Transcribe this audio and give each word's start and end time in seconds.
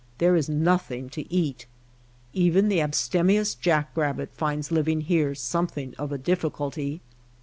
There 0.17 0.35
is 0.35 0.49
nothing 0.49 1.09
to 1.09 1.31
eat. 1.31 1.67
Even 2.33 2.69
the 2.69 2.81
abstemious 2.81 3.53
jack 3.53 3.95
rabbit 3.95 4.31
finds 4.33 4.71
living 4.71 5.01
here 5.01 5.35
something 5.35 5.93
of 5.99 6.11
a 6.11 6.17
difficulty. 6.17 7.01